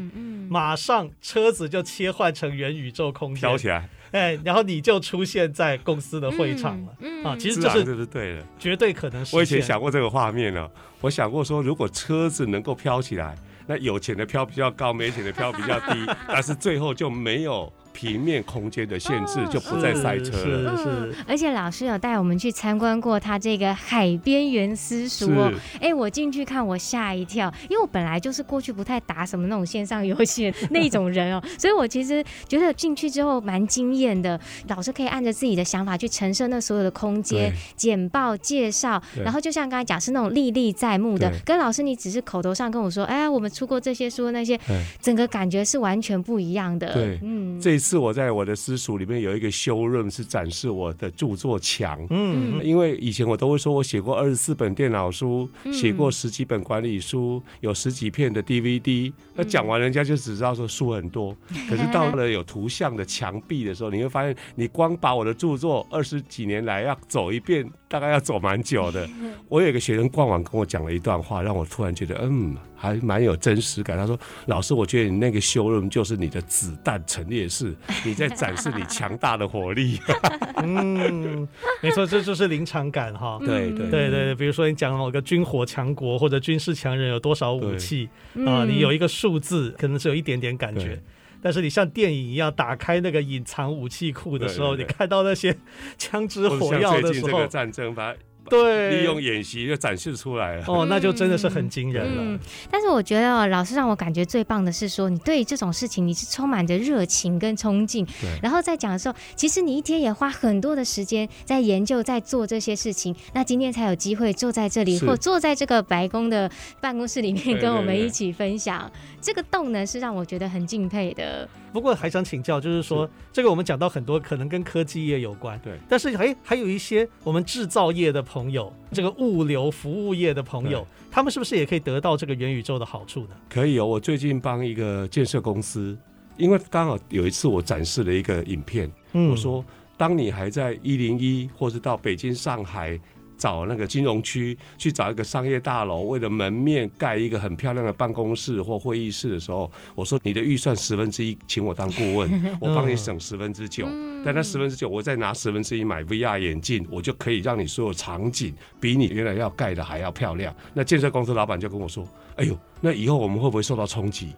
[0.48, 6.92] 马上车子就切换成元宇宙空间，飘起来，哎，然后你就出现在公司的会场了，
[7.24, 9.36] 啊，其实这是这是对的，绝对可能是。
[9.36, 10.68] 我以前想过这个画面呢，
[11.00, 13.36] 我想过说，如果车子能够飘起来。
[13.66, 17.72] 那有钱的飘比较高，没钱的飘比较低， 但是最后就没有。
[17.92, 20.76] 平面空间的限制就不再塞车了。
[20.76, 25.52] 是，是，而且老师有带我们去参观过他这个海边园私塾哦。
[25.74, 34.38] 哎、欸，我进去看，我吓一跳，因为我本来就是过去不太打什么那种线上游戏那种人哦， 所以我其实觉得进去之后蛮惊艳的。
[34.68, 41.30] 老师可以按着自己的想法去陈设那所有的空间简报介绍，然后就像刚才讲是那种历历在目的。
[41.44, 44.58] 跟老师你只是口头上跟我说，哎，我们出过这些书那些，
[45.02, 46.92] 整个感觉是完全不一样的。
[46.92, 47.79] 对，嗯，这。
[47.80, 52.06] 次我在我的私塾里面有一个 showroom 是展示我的著作墙。
[52.10, 59.12] 嗯，因为以前我都会说我写过二十四本电脑书，写过十几本管理书，有十几片的 DVD。
[59.34, 61.36] 那讲完人家就只知道说书很多，
[61.68, 69.08] 可是到了有图像的墙壁的时候，你会发现你光把我的著作二十几年来要走一遍，大概要走蛮久的。
[69.48, 72.54] 我有一个学生逛完跟我讲了一段话，让我突然觉得嗯。
[72.82, 73.94] 还蛮有真实感。
[73.94, 77.69] 他说：“老师，我觉得你那个 showroom 就是你的子弹陈列室，
[78.04, 79.98] 你在展示你强大的火力。
[80.62, 81.48] ”嗯，
[81.82, 83.38] 没错，这就是临场感哈。
[83.40, 88.08] 对对对对，比如说你讲某个军火强国或者军事强人有多少武器
[88.46, 91.00] 啊，你有一个数字，可能是有一点点感觉。
[91.42, 95.56] 但是你像电影一样打开那个隐藏武器库的时候，你看到那些
[95.96, 98.14] 枪支火药的时候，这个战争吧。
[98.50, 102.22] 对，利用演习就展示出来了哦，那就真的是很惊人了。
[102.22, 108.04] 嗯嗯、但是我觉得老师让我感觉最棒的是说，你对这种事情你是充满着热情跟冲劲。
[108.20, 108.28] 对。
[108.42, 113.14] 然后在讲的时候，其实你一天也花很多的时间在研究，在做这些事情。
[113.32, 121.48] 那今天才有机会坐在这里，或坐在这个白宫的办公室里面，跟我们一起分享这个动能，是让我觉得很敬佩的。
[121.72, 125.78] 不过还想请教，就是说是这个我们讲到很多可能跟科技业有关，对。
[125.88, 133.36] 但是还还有一些我们制造业的朋友，这个物流服务业的朋友，他们是不是也可以得到这个元宇宙的好处呢？
[133.48, 135.96] 可以哦，我最近帮一个建设公司，
[136.36, 139.64] 因为刚好有一次我展示了一个影片，嗯、我说
[139.96, 142.98] 当你还在一零一，或是到北京、上海。
[143.40, 153.86] 找那个金融区去找一个商业大楼，为了门面盖一个很漂亮的办公室或会议室的时候，我说你的预算十分之一，请我当顾问，我帮你省十分之九。
[154.22, 160.54] 但那十分之九，我再拿十分之一买 VR 眼镜，我就可以让你所有场景比你原来要盖的还要漂亮。
[160.74, 164.34] 那建设公司老板就跟我说：“哎呦。”那以后我们会不会受到冲击？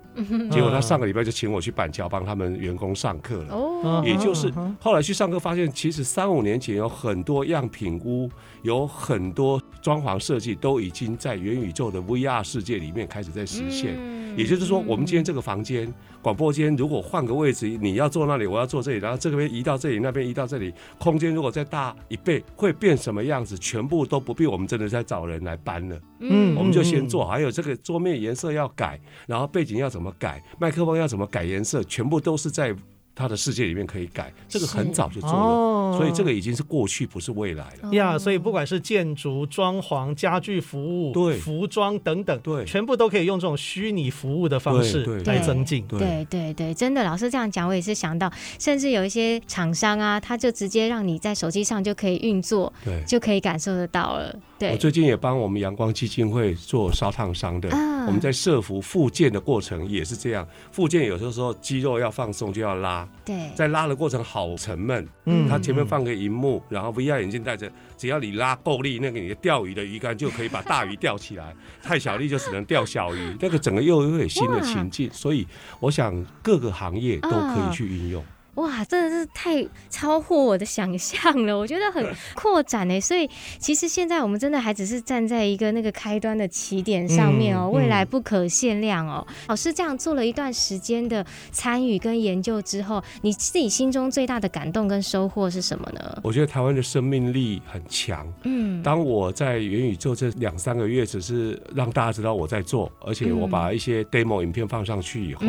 [0.51, 3.55] 结果他上个礼拜就请我去板桥帮他们员工上课了。
[3.55, 8.29] 哦，也就是后来去上课发现，其实三五年前有很多样品屋，
[8.63, 13.97] 有很多装潢设计都已经在元宇宙的 VR 世界里面开始在实现。
[14.35, 15.93] 也就是说，我们今天这个房间。
[16.23, 23.59] 广播间如果换个位置，你要坐那里，我要坐这里，然后这边移到这里，那边移到这里，空间如果再大一倍，会变什么样子？
[23.59, 26.01] 全部都不必我们真的在找人来搬了。
[26.21, 32.73] 嗯，我们就先做，还有这个桌面颜色要改，然后背景要怎么改，麦克风要怎么改颜色，全部都是在。
[33.15, 37.93] 他的世界里面可以改，这个很早就做了，哦、所以这个已经是过去，不是未来了。
[37.95, 41.37] 呀，所以不管是建筑、装潢、家具服务、对。
[41.39, 45.87] 服装等等，对，全部都可以用这种虚拟服务的方式来增进。
[45.87, 45.99] 对。
[45.99, 54.35] 对对，对，真的，老师这样讲，我也是想到，甚至有一些厂商啊，他就直接让你在手机上就可以运作，对，就可以感受得到了。
[54.59, 63.09] 对，我最近也帮我们阳光基金会做烧烫伤的，啊、我们在设服复健的过程也是这样，复健有的时候肌肉要放松就要拉。
[63.25, 75.47] 对，在拉的过程好沉闷，嗯，他前面放个荧幕，然后 VR 眼镜戴着，只要你拉够力，那个你的钓鱼的鱼竿就可以把大鱼钓起来， 太小力就只能钓小鱼，那个整个又又有新的情境，所以
[75.81, 78.25] 我想各个行业都可以去运用。
[78.57, 83.01] 哇，真的是太超乎我的想象了，我觉得很 扩展呢。
[83.01, 89.27] 所以其实现在我们真的还只是站在一个那个开端的起点上面哦，未来不可限量哦。
[89.49, 96.21] 老师这样做了一段时间的参与跟研究之后，你自己心中最大的感动跟收获是什么呢？
[96.23, 98.31] 我觉得台湾的生命力很强。
[98.45, 105.47] 嗯，当我在元宇宙这两三个月，只是让大家知道我在做，而且我把一些 demo 影片放上去以后，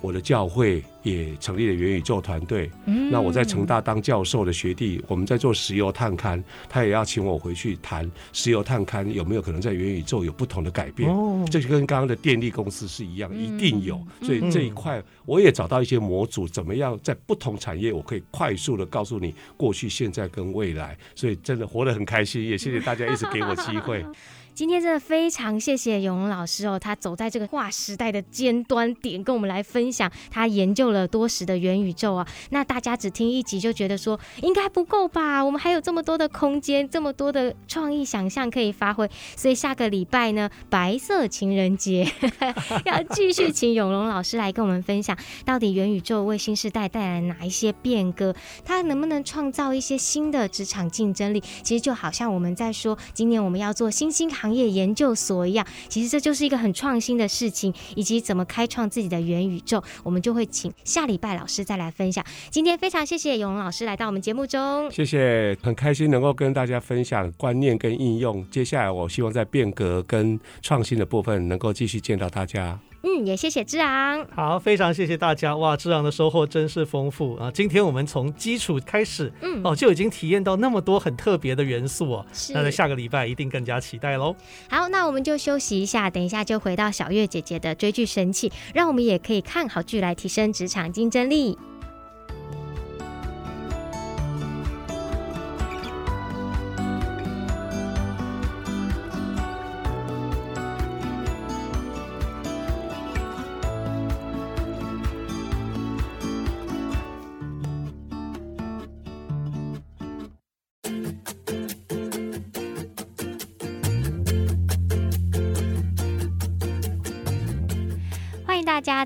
[0.00, 2.40] 我的教会也成立了元宇宙团。
[2.46, 2.70] 对，
[3.10, 11.10] 那我在成大当教授的学弟，我们在做石油探勘，他也要请我回去谈石油探勘有没有可能在元宇宙有不同的改变。
[11.10, 14.00] 哦，这就跟刚刚的电力公司是一样，一定有。
[14.22, 20.96] 所以这一块我也找到一些模组，怎么样在不同产业，我可以快速的告诉你过去、现在跟未来。
[21.14, 24.04] 所以真的活得很开心，也谢谢大家一直给我机会。
[24.58, 32.26] 今天真的非常谢谢永龙老师哦，他走在这个划时代的尖端点，跟我们来分享他研究了多时的元宇宙啊。
[32.50, 35.44] 那大家只听一集就觉得说应该不够吧？
[35.44, 39.08] 我们还有这么多的空间，这么多的创意想象可以发挥。
[39.36, 42.12] 所以下个礼拜呢，白色情人节
[42.84, 48.34] 要继续请永龙老师来跟我们分享，到底元宇宙为新时代带来哪一些变革？
[48.64, 51.40] 它能不能创造一些新的职场竞争力？
[51.62, 54.47] 其实就好像我们在说，今年我们要做新兴行。
[54.48, 62.24] 行业研究所一样，其实这就是一个很创新的事情，以及怎么开创自己的元宇宙，我们就会请下礼拜老师再来分享。
[62.50, 68.42] 今天非常谢谢永龙老师来到我们节目中，谢谢，很开心能够跟大家分享观念跟应用。
[68.50, 72.80] 接下来我希望在变革跟创新的部分能够继续见到大家。
[73.02, 74.26] 嗯，也谢谢志昂。
[74.34, 75.56] 好，非常谢谢大家。
[75.56, 77.50] 哇，志昂的收获真是丰富啊！
[77.52, 82.26] 今天我们从基础开始，嗯，哦，就已经体验到那么多很特别的元素哦。
[82.32, 82.52] 是。
[82.52, 84.34] 那在下个礼拜一定更加期待喽。
[84.68, 91.56] 好，那我们就休息一下，等一下就回到小月姐姐的追剧神器，让我们也可以看好剧来提升职场竞争力。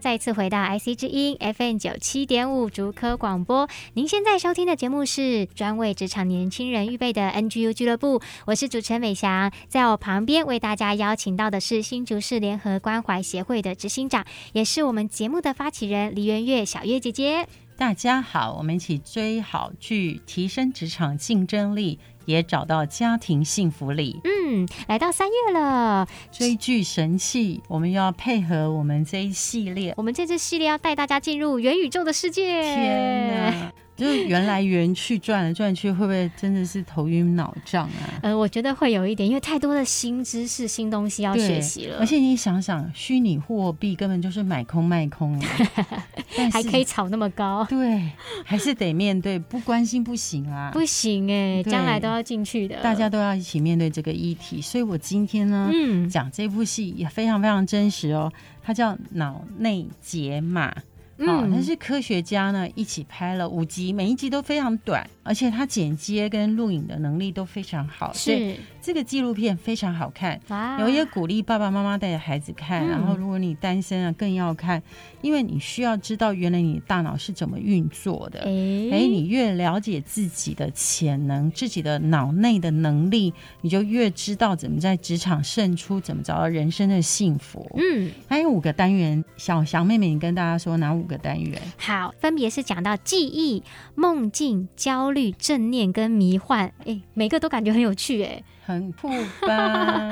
[0.02, 17.46] 再次回到 IC 之音 FM 九七点五竹科广播，您现在收听的节目是专为职场年轻人预备的 NGU 俱乐部，我是主持人美翔，在我旁边为大家邀请到的是新竹市联合关怀协会的执行长，也是我们节目的发起人梨园月小月姐姐。
[17.76, 22.00] 大家好，我们一起追好剧，提升职场竞争力。
[22.24, 24.20] 也找到家庭幸福里。
[24.24, 29.94] 嗯，来到三月了，追剧神器，我们又要配合我们这一系列。
[29.96, 32.62] 我们这次系列要带大家进入元宇宙的世界。
[32.62, 33.72] 天哪！
[33.94, 38.18] 就是圆来圆去转来转去，会不会真的是头晕脑胀啊？
[38.22, 41.98] 呃，我觉得会有一点，因为太多的新知识、新东西要学习了。
[41.98, 45.48] 而且你想想，虚拟货币根本就是买空卖空啊，
[46.50, 47.64] 还可以炒那么高。
[47.68, 48.10] 对，
[48.44, 54.60] 还是得面对，不关心不行啊，不行哎、欸，将来都要进去的，大家都要一起面对这个议题。
[54.60, 58.32] 所以我今天呢，嗯，讲这部戏也非常非常真实哦，
[58.62, 60.70] 它叫《脑内解码》。
[61.18, 70.40] 哦，但是科学家呢一起拍了五集，每一集都非常短，而且他剪接跟录影的能力都非常好，是这个纪录片非常好看。
[70.80, 74.82] 有也鼓励爸爸妈妈带着孩子看，然后如果你单身啊更要看，
[75.20, 78.40] 因为你需要知道原来你的大脑是怎么运作的。
[78.40, 87.64] 哎，你越了解自己的潜能，自己的脑内的能力，你就越知道怎么在职场胜出，怎么找到人生的幸福。
[87.76, 91.12] 嗯，还有五个单元，小翔妹妹，你跟大家说哪五个？
[91.12, 93.62] 个单元好，分别是讲到记忆、
[93.94, 99.08] 梦境、焦虑、正念跟迷幻，哎、欸，每个都感觉很有趣、欸，哎，很酷
[99.46, 100.10] 吧？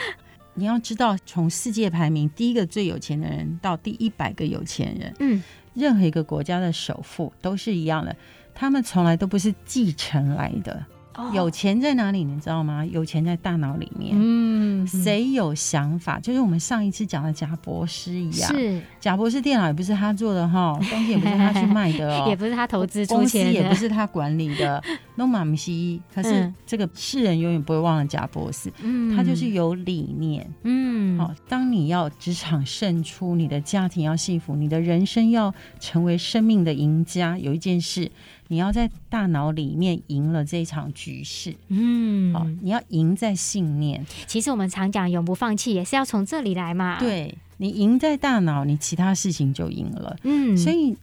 [0.54, 5.42] 你要知道，从世界排名第一个最有钱的人到第一百个有钱人，嗯，
[5.74, 8.16] 任何一个国家的首富都是一样的，
[8.54, 10.86] 他们从来都不是继承来的。
[11.32, 12.24] 有钱在哪里？
[12.24, 12.84] 你知道吗？
[12.84, 14.12] 有钱在大脑里面。
[14.14, 16.18] 嗯，谁有想法？
[16.20, 18.50] 就是我们上一次讲的贾博士一样。
[18.50, 24.82] 是，贾博士电脑也不是他做的哈，东西也不是他去卖的哦，也不是他投资出钱，公司也不是他管理的。
[25.18, 28.70] 诺马姆西，可是这个世人永远不会忘了贾博士。
[28.82, 30.46] 嗯，他就是有理念。
[30.64, 38.10] 嗯，好，当你要职场胜出，你的家庭要幸福，你的人生要成为生命的赢家，有一件事。
[38.48, 44.04] 你要在大脑里面赢了这一场局势，嗯，好，你要赢在信念。
[44.26, 46.98] 其实我们常讲永不放弃，也是要从这里来嘛。
[46.98, 50.16] 对，你赢在大脑，你其他事情就赢了。
[50.22, 50.96] 嗯，所以。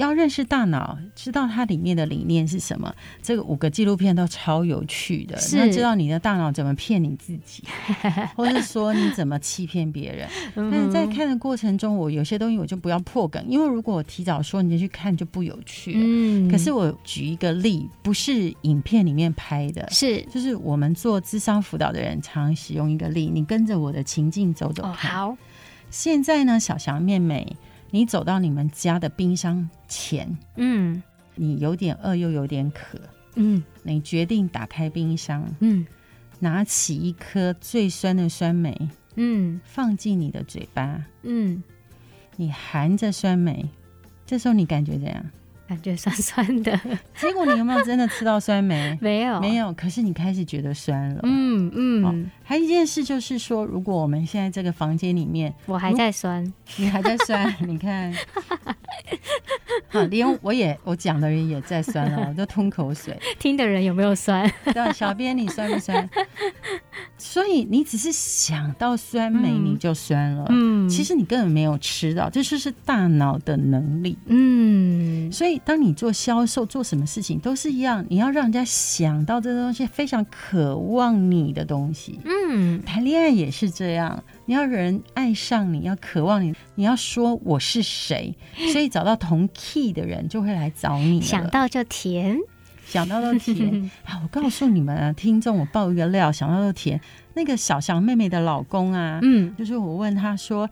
[0.00, 2.90] 要认识大脑，知道它里面的理念是什么。
[3.20, 5.36] 这个五个纪录片都超有趣的。
[5.36, 7.62] 是，要知道你的大脑怎么骗你自己，
[8.34, 10.26] 或是说你怎么欺骗别人。
[10.54, 15.98] 但是在看的过程中，我有些东西我就不要破梗，因为如果我提早说你就去看就不有趣了。
[16.02, 16.50] 嗯。
[16.50, 25.12] 可是我举一个例，不是影片里面拍的，是就是我们做智商辅导的人常使用一个例，你跟着我的情境走走看。
[25.12, 25.36] 哦，好。
[25.90, 27.54] 现在呢，小翔妹妹。
[27.90, 31.02] 你走到你们家的冰箱前，嗯，
[31.34, 32.98] 你有点饿又有点渴，
[33.34, 35.86] 嗯，你决定打开冰箱，嗯，
[36.38, 38.76] 拿起一颗最酸的酸梅，
[39.16, 41.62] 嗯，放进你的嘴巴，嗯，
[42.36, 43.68] 你含着酸梅，
[44.24, 45.24] 这时候你感觉怎样？
[45.66, 46.76] 感觉酸酸的，
[47.14, 48.98] 结果你有没有真的吃到酸梅？
[49.00, 49.72] 没有，没有。
[49.74, 51.20] 可是你开始觉得酸了。
[51.22, 52.30] 嗯嗯、哦。
[52.50, 58.12] 还有一件事就是说，如果我们现在这个房间里面，我还在酸，你还在酸，你看，
[59.86, 63.16] 好，连我也我讲的人也在酸了，我都吞口水。
[63.38, 64.52] 听的人有没有酸？
[64.64, 66.10] 对，小编你酸不酸？
[67.16, 75.60] 所以你只是想到酸梅你就酸了，嗯，其实你根本没有吃到，这就是大脑的能力，嗯，所以。
[75.62, 82.18] 当你做销售，做什么事情都是一样，你要让人家想到这个东西，非常渴望你的东西。
[82.24, 82.32] 嗯，
[82.84, 88.34] 谈恋爱也是这样，你要人爱上你，要渴望你，你要说我是谁，
[88.72, 91.20] 所以找到同 key 的人就会来找你。
[91.20, 92.38] 想到就甜。
[92.90, 93.90] 想到都甜。
[94.04, 97.00] 啊，我告诉你们啊，听众，我爆一个料，想到都甜。
[97.34, 100.68] 那个小翔妹妹的老公啊，嗯，就是我问他说：“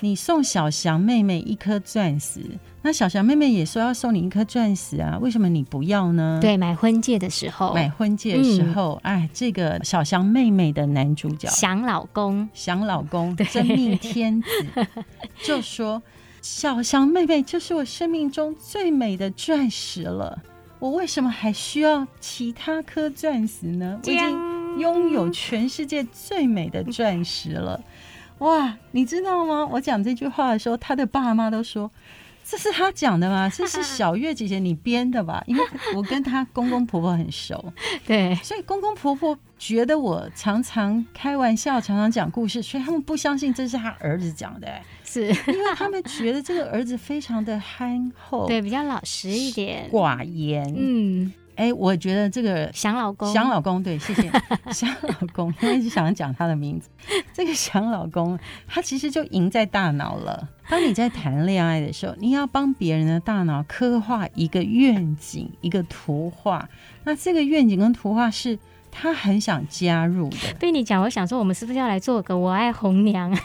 [0.00, 2.42] 你送小翔妹妹一颗钻石，
[2.82, 11.48] 那小翔妹妹也说要送你一颗钻石啊，为什么你不要呢？”对，买婚戒的时候，买婚戒的时候，嗯、哎，这个小翔妹妹的男主角。
[11.48, 14.48] 翔老公，翔老公，真命天子，
[15.42, 16.02] 就说
[16.42, 20.42] 小翔妹妹就是我生命中最美的钻石了，
[20.82, 24.00] 我为什么还需要其他颗钻石呢？
[24.04, 24.52] 我已经。
[24.78, 27.78] 拥有全世界最美的钻石了，
[28.38, 28.74] 哇！
[28.92, 29.68] 你知道吗？
[29.70, 31.90] 我讲这句话的时候，他的爸妈都说
[32.52, 33.48] ：“这是他讲的吗？
[33.56, 35.64] 这是小月姐姐你编的吧？”因为
[35.96, 37.72] 我跟她公公婆婆很熟，
[38.06, 44.68] 对，所以公公婆婆觉得我常常开玩笑，常常讲故事，所以他们不相信这是他儿子讲的，
[45.02, 51.32] 是因为他们觉得这个儿子非常的憨厚， 对，比较老实一点，寡言，嗯。
[51.54, 54.30] 哎、欸，我觉得这个想老公，想老公，对，谢谢
[54.72, 56.88] 想老公，因为一直想讲他的名字。
[57.32, 60.48] 这个想老公，他其实就赢在大脑了。
[60.68, 66.68] 当你在谈恋爱的时候，你要帮别人的大脑刻画一个愿景、一个图画。
[67.04, 68.58] 那这个愿景跟图画是
[68.90, 70.54] 他很想加入的。
[70.58, 73.36] 被你讲，我想说，我们是不是要来做个我爱红娘？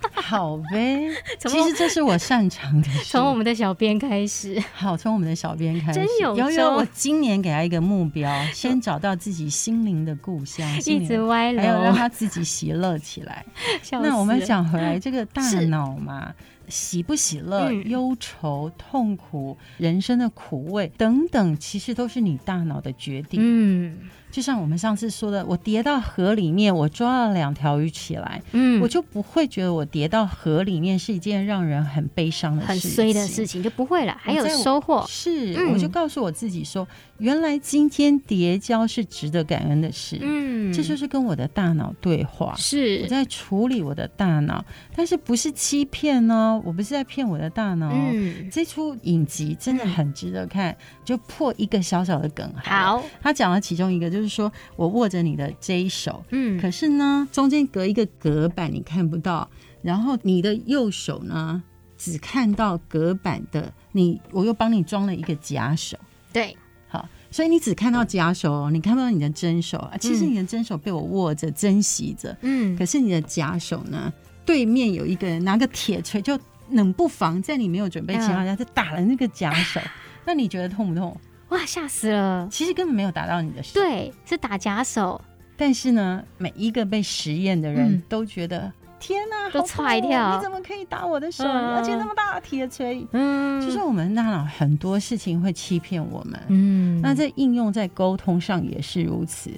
[0.14, 3.04] 好呗，其实这是我擅长的事。
[3.12, 6.00] 从我们的小编开始，好，从我们的小编开始。
[6.00, 13.44] 真有，有有，我今年给他一个目标， 先找到自己心灵的故乡，一直歪楼，还有让他自己喜乐起来。
[13.92, 16.34] 那我们讲回来，这个大脑嘛，
[16.68, 23.40] 喜不喜乐、忧愁、痛苦、人生的苦味等等，其实都是你大脑的决定。
[23.42, 23.98] 嗯。
[24.36, 35.02] 就像我们上次说的，我跌到河里面，我抓了两条鱼起来，嗯，我就不会觉得我跌到河里面是一件让人很悲伤的事情，很衰的事情，就不会了，还有收获。
[35.08, 44.62] 是，嗯，我就告诉我自己说，原来今天叠交是值得感恩的事，嗯，这就是跟我的大脑对话，是我在处理我的大脑，
[44.94, 47.90] 但是不是欺骗呢，我不是在骗我的大脑。
[47.90, 50.76] 嗯，这出影集真的很值得看，
[51.06, 52.52] 就破一个小小的梗。
[52.62, 54.25] 好，他讲了其中一个就是。
[54.26, 59.48] 就是说我握着你的这一手，嗯，可是呢，中间隔一个隔板，你看不到。
[59.82, 61.62] 然后你的右手呢，
[61.96, 65.96] 只看到隔板的你，我又帮你装了一个假手，
[66.32, 66.56] 对，
[66.88, 69.96] 好，所以你只看到假手，你看不到你的真手啊。
[69.96, 74.12] 其实你的真手被我握着，珍惜着，嗯，可是你的假手呢，
[74.44, 76.36] 对面有一个人拿个铁锤，就
[76.70, 79.80] 冷不防在你没有准备情况下，就打了那个假手。
[80.26, 81.16] 那你觉得痛不痛？
[81.50, 82.48] 哇，吓死了！
[82.50, 85.20] 其实根本没有打到你的手，对，是打假手。
[85.56, 90.36] 但是呢，每一个被实验的人都觉得，嗯、天哪，都吓一跳！
[90.36, 91.44] 你怎么可以打我的手？
[91.44, 93.06] 嗯、而且那么大的铁锤。
[93.12, 96.38] 嗯，就是我们大脑很多事情会欺骗我们。
[96.48, 99.50] 嗯，那在应用在沟通上也是如此。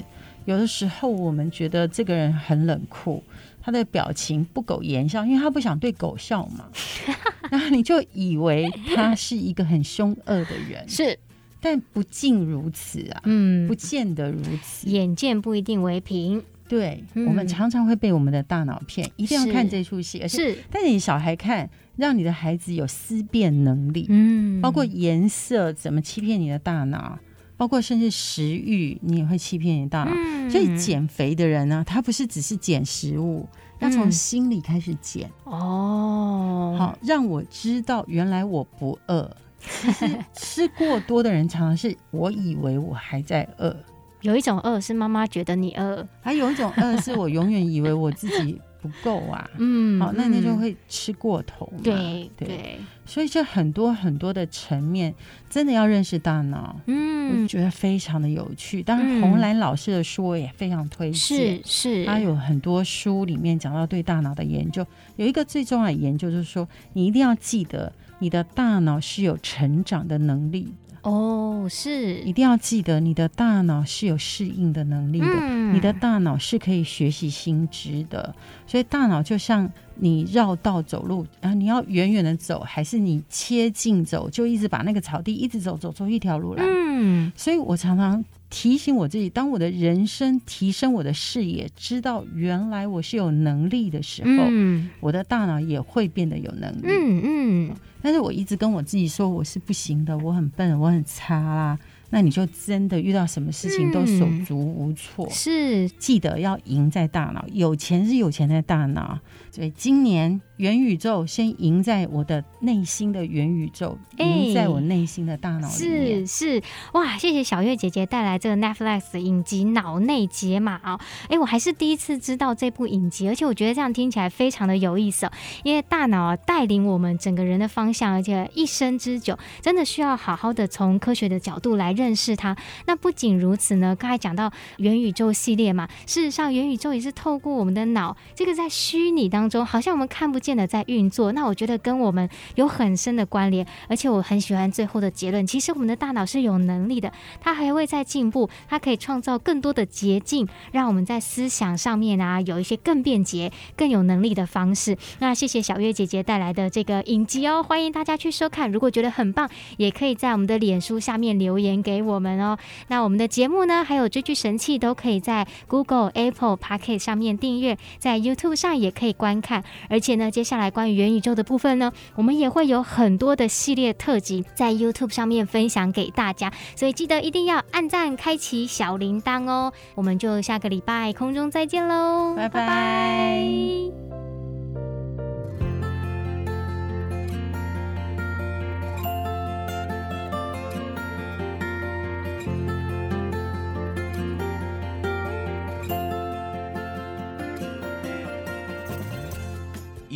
[0.45, 3.23] 有的时候我们觉得这个人很冷酷，
[3.61, 6.67] 他的表情不苟言笑，因为他不想对狗笑嘛。
[7.51, 10.87] 然后你就以为他是一个很凶恶的人。
[10.87, 11.19] 是。
[11.61, 14.89] 但不尽如此啊，嗯，不见得如此。
[14.89, 20.57] 眼见不一定为凭，对，嗯、我们常常会被我们的大脑骗，一定要看这出戏，是。
[20.71, 27.19] 但是你小孩看，让你的孩子有思辨能力，嗯，包括颜色怎么欺骗你的大脑，
[27.57, 30.13] 包括甚至食欲，你也会欺骗你大脑。
[30.15, 33.49] 嗯、所以减肥的人呢，他不是只是减食物，
[33.81, 35.29] 要从心里开始减。
[35.45, 39.29] 哦、嗯，好，让我知道原来我不饿。
[39.69, 43.75] 其实吃过多的人常常是我以为我还在饿，
[44.23, 49.49] 有一种饿是妈妈觉得你饿，还有一种饿是我永远以为我自己不够啊。
[49.59, 51.81] 嗯，好，那你就会吃过头嘛。
[51.83, 55.15] 对对，对，所以这很多很多的层面，
[55.51, 56.81] 真的要认识大脑。
[56.87, 58.83] 嗯，我觉得非常的有趣。
[58.83, 61.15] 当然，红兰老师的书我也非常推荐。
[61.15, 64.85] 是是，他有很多书里面讲到对大脑的研究，
[65.17, 67.93] 有一个最重要的研究就是说，你一定要记得。
[68.19, 78.35] 你的大脑是有成长的能力哦，是一定要记得，你的大脑是有适应的能力的，嗯、你的大脑是可以学习新知的。
[78.67, 86.65] 所以大脑就像你绕道走路，然后你要远远的走，还是你切近走，就一直把那个草地一直走，走出一条路来。
[86.67, 88.25] 嗯，所以我常常。
[88.51, 96.87] 提醒我自己，当我的人生提升我的视野，知道原来我是有能力的时候，嗯、我的大脑也会变得有能力。
[96.87, 97.77] 嗯嗯。
[98.01, 101.79] 但是我一直跟我自己说我是不行的，我很笨，我很差啦。
[102.11, 105.27] 那你就真的遇到什么事情都手足无措。
[105.27, 109.19] 嗯、是，记得要赢在大脑，有钱是有钱在大脑。
[109.59, 116.25] 所以今年元宇宙先赢在我的内心的元宇宙，赢在我内心的大脑里面。
[116.25, 117.19] 是是，哇！
[117.19, 121.01] 谢谢小月姐姐带来这个 Netflix 的影集《脑内解码》哦。
[121.29, 125.33] 哎，我还是第一次知道这部影集，而且我觉得这样听起来非常的有意思哦。
[125.65, 132.57] 因为大脑啊带领我们整个人的方向，而且一生之久，真的需要好好的从科学的角度来认识它。
[132.87, 141.33] 那不仅如此呢，刚才讲到元宇宙系列嘛，事实上元宇宙也是透过我们的脑，这个在虚拟当中，好像我们看不见的在运作。
[141.33, 145.47] 那我觉得跟我们有很深的关联，而且我很喜欢最后的结论。
[145.47, 154.97] 其实我们的大脑是有能力的，它还会再进步，它可以创造更多的捷径，让我们在思想上面啊有一些更便捷、更有能力的方式。
[155.19, 158.71] 那谢谢小月姐姐带来的这个影集哦，欢迎大家去收看。
[158.71, 162.57] 如果觉得很棒，也可以在我们的脸书下面留言给我们哦。
[162.89, 169.63] 那我们的节目呢，还有追剧神器都可以在 Google、Apple、Podcast 上面订阅，在 YouTube 上也可以关观看。
[169.91, 179.71] 而且呢，接下来关于元宇宙的部分呢，我们也会有很多的系列特辑在 YouTube 上面分享给大家，所以记得一定要按赞、开启小铃铛哦。
[179.95, 182.61] 我们就下个礼拜空中再见喽，拜拜。
[182.61, 184.28] 拜拜。